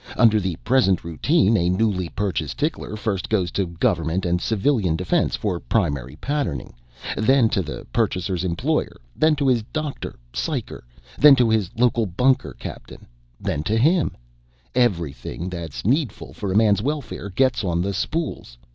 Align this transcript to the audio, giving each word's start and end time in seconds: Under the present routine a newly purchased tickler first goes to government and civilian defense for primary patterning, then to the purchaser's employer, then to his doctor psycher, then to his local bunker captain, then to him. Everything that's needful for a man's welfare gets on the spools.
Under 0.17 0.39
the 0.39 0.55
present 0.63 1.03
routine 1.03 1.55
a 1.55 1.69
newly 1.69 2.09
purchased 2.09 2.57
tickler 2.57 2.95
first 2.95 3.29
goes 3.29 3.51
to 3.51 3.67
government 3.77 4.25
and 4.25 4.41
civilian 4.41 4.95
defense 4.95 5.35
for 5.35 5.59
primary 5.59 6.15
patterning, 6.15 6.73
then 7.17 7.49
to 7.49 7.61
the 7.61 7.85
purchaser's 7.93 8.43
employer, 8.43 8.99
then 9.15 9.35
to 9.35 9.47
his 9.47 9.61
doctor 9.71 10.15
psycher, 10.33 10.81
then 11.19 11.35
to 11.35 11.51
his 11.51 11.69
local 11.77 12.07
bunker 12.07 12.53
captain, 12.57 13.05
then 13.39 13.61
to 13.61 13.77
him. 13.77 14.17
Everything 14.73 15.49
that's 15.49 15.85
needful 15.85 16.33
for 16.33 16.51
a 16.51 16.57
man's 16.57 16.81
welfare 16.81 17.29
gets 17.29 17.63
on 17.63 17.79
the 17.83 17.93
spools. 17.93 18.57